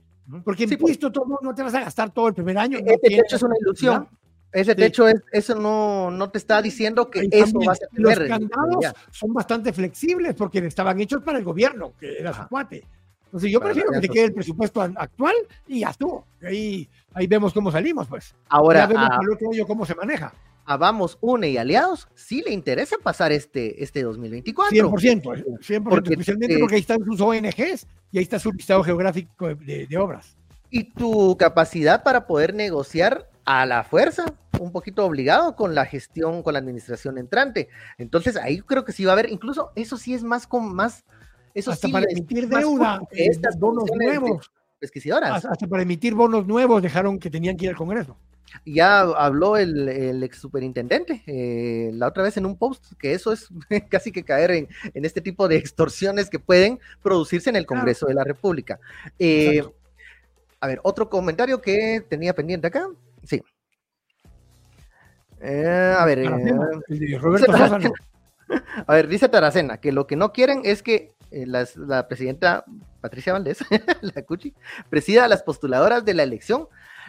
[0.45, 0.91] Porque en Sí, pues.
[0.91, 2.79] pisto todo, no te vas a gastar todo el primer año.
[2.79, 4.07] no tiene- techo es una ilusión.
[4.53, 4.77] Ese Sí.
[4.77, 8.27] techo es, eso no, no te está diciendo que eso va a Los tener.
[8.29, 12.85] candados son bastante flexibles porque estaban hechos para el gobierno, que era su cuate.
[13.33, 15.33] Entonces yo prefiero que se quede el presupuesto actual
[15.67, 16.27] y ya estuvo.
[16.45, 18.35] Ahí, ahí vemos cómo salimos, pues.
[18.47, 20.31] Ahora, ya vemos a, al otro año cómo se maneja.
[20.65, 24.77] a Vamos, UNE y Aliados, sí le interesa pasar este, este 2024.
[24.91, 28.51] 100%, eh, 100% Porque, especialmente eh, porque ahí están sus ONGs y ahí está su
[28.53, 30.37] listado geográfico de- de- de obras.
[30.69, 34.25] Y tu capacidad para poder negociar a la fuerza,
[34.59, 37.67] un poquito obligado con la gestión, con la administración entrante.
[37.97, 41.03] Entonces, ahí creo que sí va a haber, incluso eso sí es más con más.
[41.53, 45.45] Eso hasta sí para emitir deuda, eh, estas bonos nuevos, pesquisadoras.
[45.45, 48.17] hasta, para emitir bonos nuevos dejaron que tenían que ir al Congreso.
[48.65, 53.33] Ya habló el, el ex superintendente eh, la otra vez en un post que eso
[53.33, 53.47] es
[53.89, 57.81] casi que caer en, en este tipo de extorsiones que pueden producirse en el Claro.
[57.81, 58.79] Congreso de la República.
[59.17, 59.63] Eh,
[60.59, 62.87] a ver, otro comentario que tenía pendiente acá.
[63.23, 63.41] Sí.
[65.41, 66.69] Eh, a ver, Taracena,
[67.19, 67.91] Roberto Taracena.
[68.87, 72.63] A ver, dice Taracena que lo que no quieren es que eh, las- la presidenta
[73.01, 73.59] Patricia Valdés,
[74.01, 74.53] la Cuchi,
[74.89, 76.67] presida a las postuladoras de la elección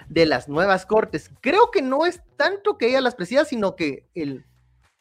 [0.08, 1.30] de las nuevas cortes.
[1.40, 4.44] Creo que no es tanto que ella las presida, sino que el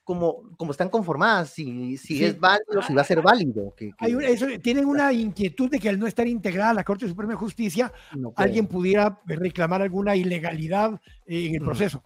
[0.05, 2.25] como, como están conformadas, si, si Sí.
[2.25, 3.73] es válido, si va a ser válido.
[3.73, 6.73] Que, que Hay un- eso- tienen una inquietud de que al no estar integrada a
[6.73, 11.65] la Corte Suprema de Justicia, no alguien pudiera reclamar alguna ilegalidad en el Ujú.
[11.67, 12.03] proceso.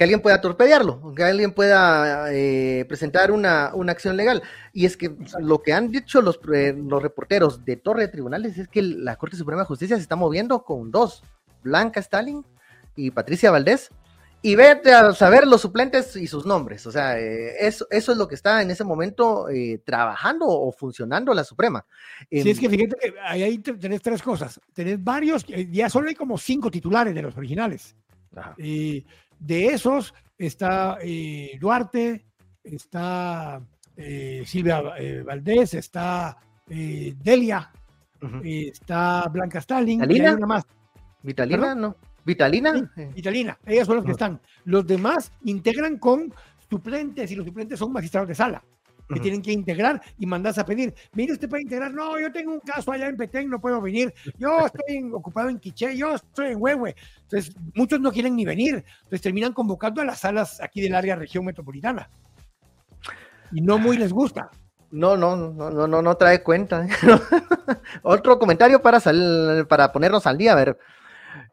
[0.00, 4.42] Que alguien pueda torpedearlo, que alguien pueda eh, presentar una, una acción legal.
[4.72, 8.56] Y es que lo que han dicho los, eh, los reporteros de Torre de Tribunales
[8.56, 11.22] es que la Corte Suprema de Justicia se está moviendo con dos,
[11.62, 12.46] Blanca Stalin
[12.96, 13.90] y Patricia Valdés,
[14.40, 16.86] y vete a saber los suplentes y sus nombres.
[16.86, 20.72] O sea, eh, eso, eso es lo que está en ese momento eh, trabajando o
[20.72, 21.84] funcionando la Suprema.
[22.30, 24.58] Sí, es que fíjate que ahí tenés tres cosas.
[24.72, 27.94] Tenés varios, ya solo hay como cinco titulares de los originales.
[28.56, 29.04] Y
[29.40, 32.24] de esos está eh, Duarte,
[32.62, 33.60] está
[34.44, 34.80] Silvia
[35.26, 37.70] Valdés, está Delia,
[38.44, 40.64] está Blanca Stalin, y hay una más.
[41.22, 41.74] ¿Vitalina?
[41.74, 41.96] No.
[42.24, 42.90] ¿Vitalina?
[43.14, 44.40] Vitalina, ellas son los que están.
[44.64, 46.32] Los demás integran con
[46.70, 48.62] suplentes y los suplentes son magistrados de sala
[49.12, 50.94] que tienen que integrar y mandas a pedir.
[51.12, 51.92] Mire, usted puede integrar.
[51.92, 54.12] No, yo tengo un caso allá en Petén, no puedo venir.
[54.38, 56.94] Yo estoy ocupado en Quiché, yo estoy en Huehue.
[57.22, 58.84] Entonces, muchos no quieren ni venir.
[58.98, 62.08] Entonces, terminan convocando a las salas aquí del área región metropolitana.
[63.52, 64.50] Y no muy les gusta.
[64.92, 66.86] No, no, no, no, no, no trae cuenta.
[68.02, 69.00] Otro comentario para,
[69.68, 70.52] para ponernos al día.
[70.52, 70.78] A ver,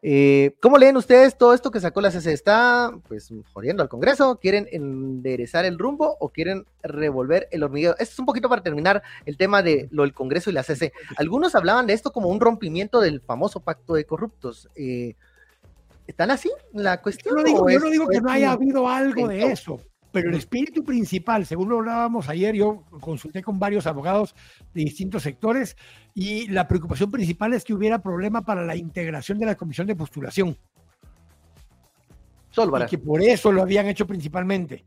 [0.02, 2.32] eh, ¿Cómo leen ustedes todo esto que sacó la CC?
[2.32, 4.38] ¿Está pues jodiendo al Congreso?
[4.40, 7.94] ¿Quieren enderezar el rumbo o quieren revolver el hormiguero?
[7.98, 10.92] Esto es un poquito para terminar el tema de lo del Congreso y la CC.
[11.16, 14.68] Algunos hablaban de esto como un rompimiento del famoso pacto de corruptos.
[14.76, 15.14] Eh,
[16.06, 17.36] ¿Están así la cuestión?
[17.36, 19.80] Yo no digo, digo que no haya habido algo de eso,
[20.12, 24.34] pero el espíritu principal, según lo hablábamos ayer, yo consulté con varios abogados
[24.72, 25.76] de distintos sectores
[26.14, 29.96] y la preocupación principal es que hubiera problema para la integración de la comisión de
[29.96, 30.56] postulación.
[32.56, 34.84] Y que por eso lo habían hecho principalmente.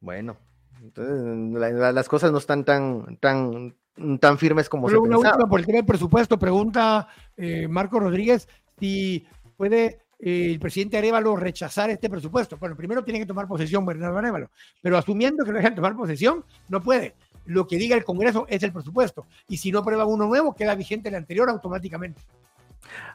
[0.00, 0.36] Bueno,
[0.80, 3.76] entonces las cosas no están tan, tan,
[4.18, 6.38] tan firmes como se una última por el tema del presupuesto.
[6.38, 8.48] Pregunta eh, Marco Rodríguez
[8.78, 9.26] si
[9.56, 12.56] puede el presidente Arevalo rechazar este presupuesto.
[12.58, 14.50] Bueno, primero tiene que tomar posesión Bernardo Arevalo,
[14.82, 17.14] pero asumiendo que no dejan tomar posesión, no puede.
[17.46, 19.26] Lo que diga el Congreso es el presupuesto.
[19.48, 22.20] Y si no aprueba uno nuevo, queda vigente el anterior automáticamente.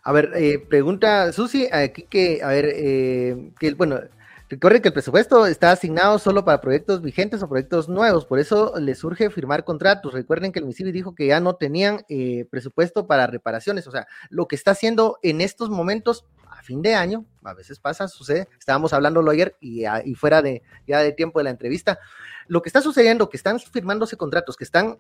[0.03, 3.99] A ver, eh, pregunta Susi, aquí que, a ver, eh, que, bueno,
[4.47, 8.73] Recuerden que el presupuesto está asignado solo para proyectos vigentes o proyectos nuevos, por eso
[8.79, 10.13] les surge firmar contratos.
[10.13, 14.05] Recuerden que el MISIBI dijo que ya no tenían eh, presupuesto para reparaciones, o sea,
[14.29, 16.25] lo que está haciendo en estos momentos
[16.65, 20.99] fin de año, a veces pasa, sucede, estábamos hablándolo ayer y, y fuera de ya
[20.99, 21.99] de tiempo de la entrevista,
[22.47, 24.97] lo que está sucediendo, que están firmándose contratos, que están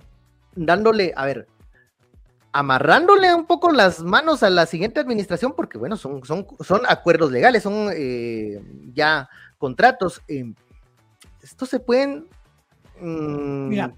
[0.55, 1.47] dándole, a ver,
[2.55, 7.29] amarrándole un poco las manos a la siguiente administración, porque bueno, son, son, son acuerdos
[7.29, 8.61] legales, son eh,
[8.93, 10.21] ya contratos.
[10.29, 10.53] Eh,
[11.43, 12.27] estos se pueden...
[13.01, 13.93] Mm, Mira,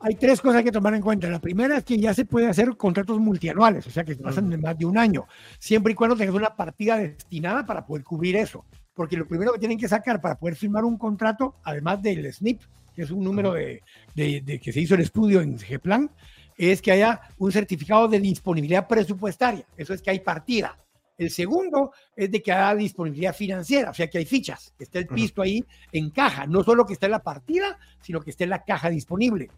[0.00, 1.28] hay tres cosas que tomar en cuenta.
[1.28, 4.58] La primera es que ya se puede hacer contratos multianuales, o sea que pasan de
[4.58, 5.26] más de un año,
[5.58, 8.64] siempre y cuando tengas una partida destinada para poder cubrir eso.
[8.94, 12.60] Porque lo primero que tienen que sacar para poder firmar un contrato, además del SNIP,
[12.94, 13.82] que es un número de,
[14.16, 16.10] que se hizo el estudio en G-Plan,
[16.56, 19.64] es que haya un certificado de disponibilidad presupuestaria.
[19.76, 20.76] Eso es que hay partida.
[21.16, 25.00] El segundo es de que haya disponibilidad financiera, o sea que hay fichas, que esté
[25.00, 28.44] el pisto ahí en caja, no solo que esté en la partida, sino que esté
[28.44, 29.48] en la caja disponible.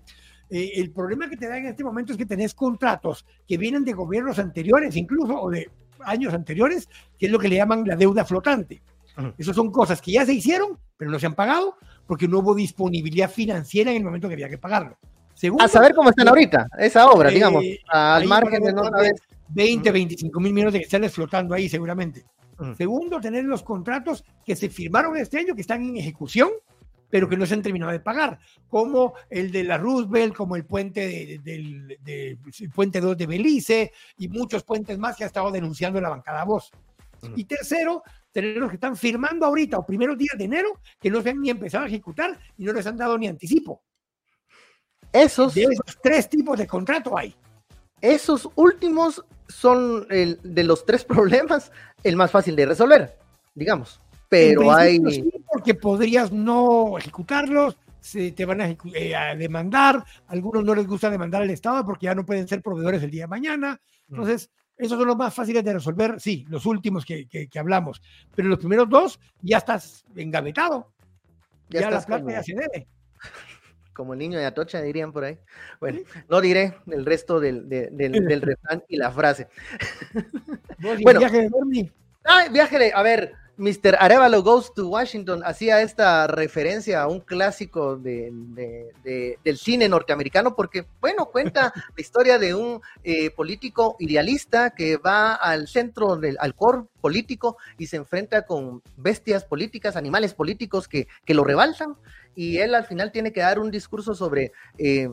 [0.50, 3.84] Eh, el problema que te da en este momento es que tenés contratos que vienen
[3.84, 5.70] de gobiernos anteriores, incluso, o de
[6.04, 8.82] años anteriores, que es lo que le llaman la deuda flotante.
[9.36, 12.54] Esas son cosas que ya se hicieron, pero no se han pagado porque no hubo
[12.54, 14.96] disponibilidad financiera en el momento que había que pagarlo.
[15.58, 18.82] a saber cómo están ahorita, esa obra, eh, digamos, al margen de no
[19.48, 22.24] 20, 25 mil millones de que están flotando ahí seguramente.
[22.76, 26.50] Segundo, tener los contratos que se firmaron este año, que están en ejecución,
[27.10, 30.64] pero que no se han terminado de pagar, como el de la Roosevelt, como el
[30.64, 32.38] puente del
[32.74, 36.70] puente 2 de Belice y muchos puentes más que ha estado denunciando la bancada Voz.
[37.36, 41.20] Y tercero, tener los que están firmando ahorita o primeros días de enero que no
[41.20, 43.82] se han ni empezado a ejecutar y no les han dado ni anticipo.
[45.12, 47.34] Esos, de esos tres tipos de contrato hay.
[48.00, 51.72] Esos últimos son el, de los tres problemas
[52.04, 53.18] el más fácil de resolver,
[53.54, 55.00] digamos pero hay...
[55.52, 58.60] porque podrías no ejecutarlos, se te van
[58.94, 62.62] eh, a, demandar, algunos no les gusta demandar al Estado porque ya no pueden ser
[62.62, 63.80] proveedores el día de mañana.
[64.08, 64.14] Mm.
[64.14, 68.00] Entonces, esos son los más fáciles de resolver, sí, los últimos que, que, hablamos,
[68.34, 70.92] pero los primeros dos ya estás engavetado,
[71.68, 72.86] ya, la plata ya se debe.
[73.92, 75.38] Como el niño de Atocha, dirían por ahí.
[75.80, 79.48] Bueno, no diré el resto del, del, refrán y la frase.
[81.02, 81.92] bueno, viaje de Bernie.
[82.24, 83.98] Ay, viaje de, a ver, Mr.
[84.00, 88.32] Arevalo Goes to Washington hacía esta referencia a un clásico de,
[89.44, 95.34] del cine norteamericano porque, bueno, cuenta la historia de un eh, político idealista que va
[95.34, 101.06] al centro del al core político y se enfrenta con bestias políticas, animales políticos que,
[101.26, 101.96] que lo rebalsan
[102.34, 104.52] y él al final tiene que dar un discurso sobre...
[104.78, 105.10] Eh,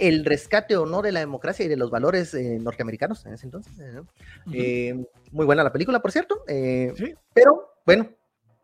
[0.00, 3.46] el rescate o no de la democracia y de los valores eh, norteamericanos en ese
[3.46, 3.72] entonces.
[4.52, 6.42] Eh, muy buena la película, por cierto.
[6.46, 7.14] ¿Sí?
[7.32, 8.10] Pero bueno,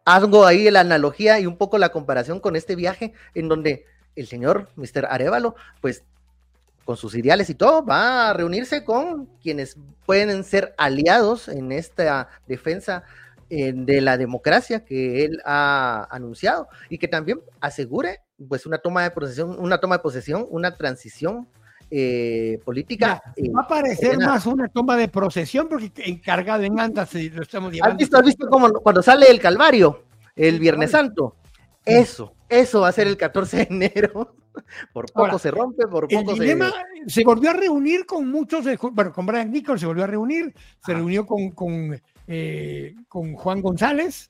[0.05, 4.27] hago ahí la analogía y un poco la comparación con este viaje en donde el
[4.27, 5.07] señor Mr.
[5.09, 6.05] Arevalo, pues
[6.85, 12.29] con sus ideales y todo, va a reunirse con quienes pueden ser aliados en esta
[12.46, 18.79] defensa eh, de la democracia que él ha anunciado y que también asegure pues una
[18.79, 21.49] toma de posesión, una toma de posesión, una transición
[21.91, 23.23] eh, política.
[23.37, 27.73] Eh, va a parecer más una toma de procesión porque encargado en andas lo estamos
[27.73, 27.93] llevando.
[27.93, 30.05] ¿Has visto, has visto como cuando sale el Calvario,
[30.35, 31.37] el Viernes Santo?
[31.85, 34.35] Eso, eso va a ser el 14 de enero.
[34.93, 36.73] Por poco se rompe, por poco el dilema
[37.07, 37.23] se...
[37.25, 41.27] volvió a reunir con muchos, bueno, con Brian Nichols se volvió a reunir, se reunió
[41.27, 44.29] con, con, eh, con Juan González.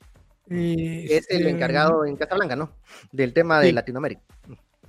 [0.49, 2.71] es el este, encargado en Casablanca, ¿no?
[3.11, 4.21] Del tema de Latinoamérica.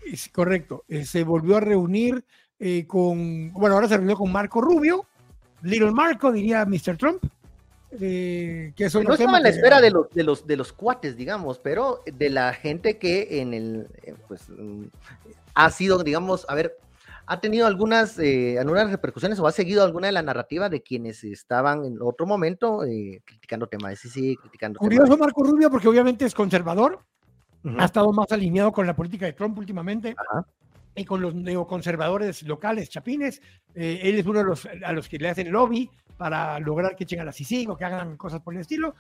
[0.05, 0.85] Es correcto.
[0.89, 2.25] Eh, se volvió a reunir
[2.59, 5.07] eh, con, bueno, ahora se reunió con Marco Rubio,
[5.63, 6.97] Little Marco, diría Mr.
[6.97, 7.23] Trump.
[7.99, 11.59] que eso no estaba en la espera de los, de, los, de los cuates, digamos,
[11.59, 13.89] pero de la gente que en el,
[14.29, 14.85] pues, mm,
[15.55, 16.77] ha sido, digamos, a ver,
[17.31, 21.23] ha tenido algunas, eh, algunas repercusiones o ha seguido alguna de la narrativa de quienes
[21.25, 24.79] estaban en otro momento eh, criticando temas de sí, criticando.
[24.79, 27.05] Curioso Marco Rubio porque obviamente es conservador,
[27.77, 30.17] ha estado más alineado con la política de Trump últimamente.
[30.95, 33.43] Y con los neoconservadores locales, chapines,
[33.75, 37.05] eh, él es uno de los a los que le hacen lobby para lograr que
[37.05, 38.95] echen a la CICIG o que hagan cosas por el estilo.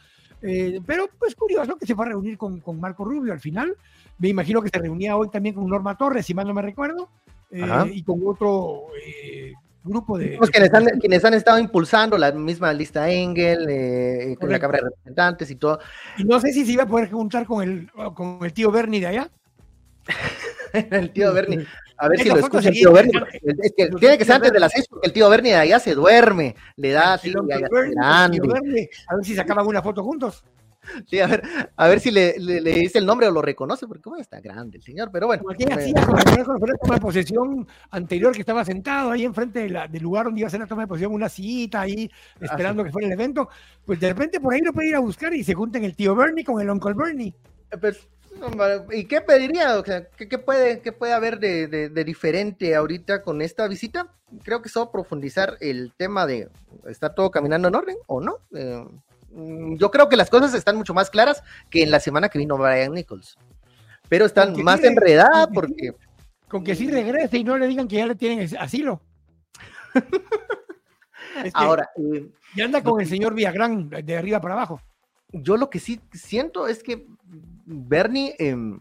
[0.87, 3.75] pero pues curioso que se fue a reunir con, con Marco Rubio al final.
[4.19, 7.09] Me imagino que se reunía hoy también con Norma Torres, si mal no me recuerdo.
[7.51, 10.39] Eh, y con otro eh, grupo de...
[10.53, 14.91] Quienes han, quienes han estado impulsando la misma lista Engel, eh, con la Cámara de
[14.91, 15.79] Representantes y todo.
[16.19, 19.01] Y no sé si se iba a poder juntar con el, con el tío Bernie
[19.01, 19.31] de allá.
[20.73, 21.67] el tío Bernie.
[22.01, 23.21] A ver si lo escucha el tío Bernie.
[23.43, 25.81] Es que tiene que ser antes de las seis porque el tío Bernie de allá
[25.81, 26.55] se duerme.
[26.77, 27.33] Le da así.
[27.35, 30.45] A ver si sacaban una foto juntos.
[31.07, 31.43] Sí, a ver,
[31.77, 34.83] a ver si le, dice el nombre o lo reconoce, porque como está grande el
[34.83, 35.43] señor, pero bueno.
[35.57, 36.05] ¿Qué hacía
[36.45, 40.47] con la toma de posesión anterior que estaba sentado ahí enfrente del lugar donde iba
[40.47, 42.11] a hacer la toma de posesión, una cita ahí,
[42.41, 43.49] ah, esperando que fuera el evento?
[43.85, 46.14] Pues de repente por ahí lo puede ir a buscar y se junten el tío
[46.14, 47.35] Bernie con el Uncle Bernie.
[47.71, 48.09] Eh, pues,
[48.93, 49.79] ¿Y qué pediría?
[49.79, 54.14] O sea, ¿qué, puede, qué puede haber de, diferente ahorita con esta visita?
[54.45, 56.49] Creo que solo profundizar el tema de
[56.87, 58.38] ¿está todo caminando en orden o no?
[58.55, 58.85] Eh,
[59.77, 62.57] yo creo que las cosas están mucho más claras que en la semana que vino
[62.57, 63.37] Brian Nichols.
[64.09, 65.92] Pero están más enredadas porque.
[66.48, 69.03] Con que sí regrese y no le digan que ya le tienen asilo.
[71.55, 71.90] Ahora.
[71.96, 74.81] Eh, y anda con el señor Villagrán de arriba para abajo.
[75.31, 77.07] Yo lo que sí siento es que
[77.66, 78.81] Bernie, em,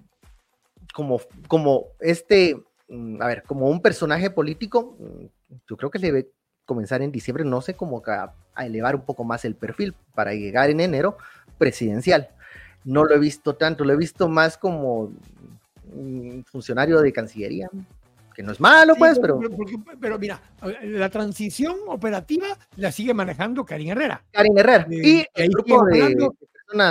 [0.94, 2.56] como, como este,
[2.88, 5.26] mm, a ver, como un personaje político, mm,
[5.70, 6.32] yo creo que debe
[6.68, 10.70] comenzar en diciembre, no sé, cómo a, elevar un poco más el perfil para llegar
[10.70, 11.18] en enero
[11.58, 12.30] presidencial.
[12.84, 15.12] No lo he visto tanto, lo he visto más como
[15.94, 17.70] un funcionario de Cancillería,
[18.36, 19.40] que no es malo, pues, pero...
[20.00, 20.40] Pero, mira,
[20.84, 24.24] la transición operativa la sigue manejando Karin Herrera.
[24.32, 24.88] Karin Herrera.
[24.92, 26.30] Eh, y el grupo de,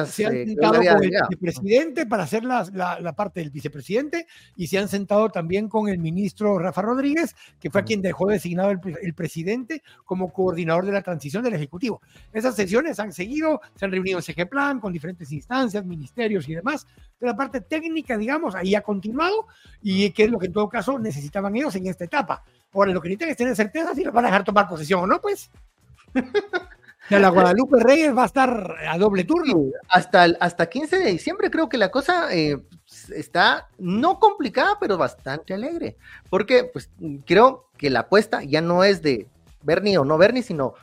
[0.07, 4.69] se han eh, sentado con el vicepresidente para hacer la, la, parte del vicepresidente y
[4.69, 8.71] se han sentado también con el ministro Rafa Rodríguez, que fue a quien dejó designado
[8.71, 12.01] el, el, presidente como coordinador de la transición del Ejecutivo.
[12.33, 16.55] Esas sesiones han seguido, se han reunido en CG Plan con diferentes instancias, ministerios y
[16.55, 16.87] demás.
[17.19, 19.47] Pero la parte técnica, digamos, ahí ha continuado
[19.83, 22.43] y que es lo que en todo caso necesitaban ellos en esta etapa.
[22.73, 25.07] Ahora, lo que necesitan es tener certeza si los van a dejar tomar posesión o
[25.07, 25.51] no, pues.
[27.11, 29.71] la Guadalupe Reyes va a estar a doble turno.
[29.89, 32.59] hasta, el, hasta 15 de diciembre creo que la cosa eh,
[33.15, 35.97] está no complicada, pero bastante alegre.
[36.31, 36.91] Porque pues
[37.25, 39.29] creo que la apuesta ya no es de
[39.63, 40.75] Bernie o no Bernie, sino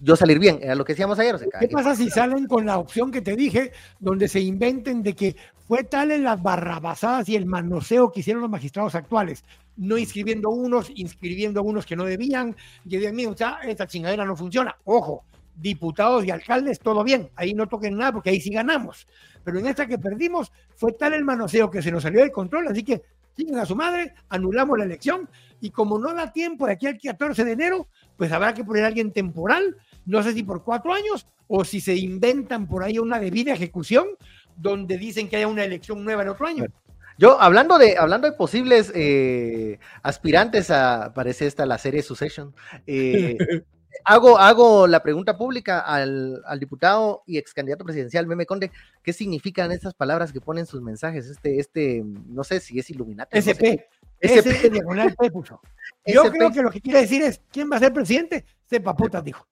[0.00, 1.36] yo salir bien, era lo que decíamos ayer.
[1.58, 5.36] ¿Qué pasa si salen con la opción que te dije, donde se inventen de que
[5.66, 9.44] fue tal en las barrabasadas y el manoseo que hicieron los magistrados actuales,
[9.76, 12.54] no inscribiendo unos, inscribiendo unos que no debían,
[12.88, 14.76] que digan, mira, o sea, esta chingadera no funciona.
[14.84, 15.24] Ojo,
[15.60, 19.06] diputados y alcaldes, todo bien, ahí no toquen nada porque ahí sí ganamos.
[19.44, 22.68] Pero en esta que perdimos fue tal el manoseo que se nos salió del control,
[22.68, 23.02] así que
[23.36, 25.28] siguen a su madre, anulamos la elección
[25.60, 28.84] y como no da tiempo de aquí al 14 de enero, pues habrá que poner
[28.84, 32.98] a alguien temporal, no sé si por cuatro años o si se inventan por ahí
[32.98, 34.06] una debida ejecución
[34.56, 36.66] donde dicen que haya una elección nueva el otro año.
[37.16, 42.54] Yo, hablando de, hablando de posibles eh, aspirantes a, parece esta la serie Succession,
[42.86, 43.36] eh,
[44.08, 48.70] hago, hago la pregunta pública al, diputado y ex candidato presidencial Meme Conde,
[49.02, 51.28] ¿qué significan estas palabras que ponen sus mensajes?
[51.28, 53.38] Este, este, no sé si es iluminante.
[53.38, 53.86] SP.
[54.20, 55.60] Ese diagonal P puso.
[56.04, 58.44] Yo creo que lo que quiere decir es, ¿quién va a ser presidente?
[58.66, 59.46] Sepa putas, dijo.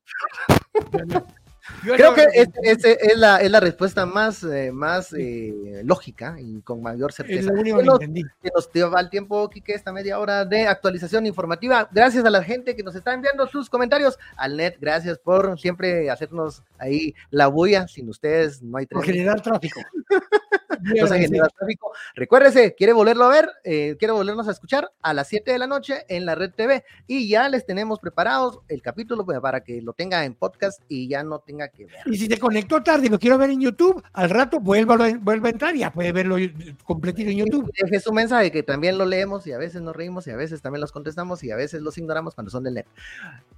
[1.82, 2.48] Creo que es,
[2.84, 7.40] es, la, es, la, respuesta más, eh, más eh, lógica y con mayor certeza.
[7.40, 8.24] Es lo único que, nos, entendí.
[8.42, 11.88] que nos el tiempo, Quique, esta media hora de actualización informativa.
[11.92, 14.18] Gracias a la gente que nos está enviando sus comentarios.
[14.36, 17.88] Al net, gracias por siempre hacernos ahí la bulla.
[17.88, 18.86] Sin ustedes no hay.
[18.86, 19.80] Por generar tráfico.
[20.78, 21.92] tráfico.
[22.14, 25.66] Recuérdese, quiere volverlo a ver, eh, quiere volvernos a escuchar a las 7 de la
[25.66, 26.84] noche en la Red TV.
[27.06, 31.08] Y ya les tenemos preparados el capítulo pues, para que lo tenga en podcast y
[31.08, 31.96] ya no tenga que ver.
[32.06, 35.48] Y si te conectó tarde y lo quiero ver en YouTube, al rato vuelva, vuelva
[35.48, 36.36] a entrar y ya puede verlo
[36.84, 37.72] completito en YouTube.
[37.80, 40.62] Deje su mensaje que también lo leemos y a veces nos reímos y a veces
[40.62, 42.86] también los contestamos y a veces los ignoramos cuando son del net.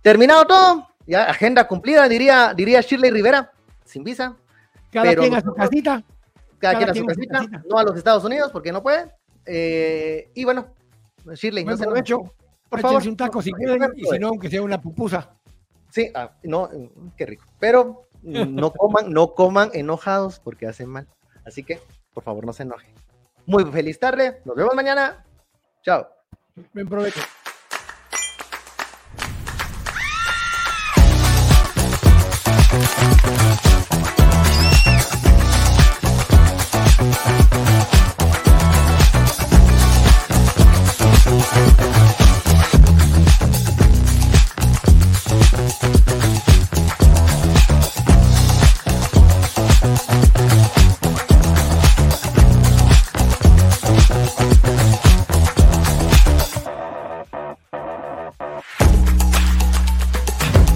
[0.03, 3.53] Terminado todo, ya agenda cumplida, diría, diría Shirley Rivera,
[3.85, 4.37] sin visa.
[4.93, 6.03] Cada quien a su casita.
[6.59, 9.07] Cada, quien a su casita, no a los Estados Unidos porque no puede.
[9.47, 10.75] Eh, y bueno,
[11.35, 14.81] Shirley, no se Por favor, un taco si quieren y si no, aunque sea una
[14.81, 15.35] pupusa.
[15.91, 16.69] Sí, ah, no,
[17.17, 17.45] qué rico.
[17.59, 21.07] Pero no coman, no coman enojados porque hacen mal.
[21.45, 21.81] Así que,
[22.13, 22.93] por favor, no se enojen.
[23.47, 24.43] Muy feliz tarde.
[24.45, 25.25] Nos vemos mañana.
[25.83, 26.07] Chao.
[26.75, 27.21] Buen provecho.